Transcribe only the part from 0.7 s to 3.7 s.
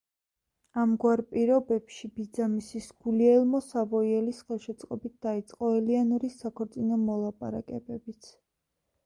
ამგვარ პირობებში, ბიძამისის, გულიელმო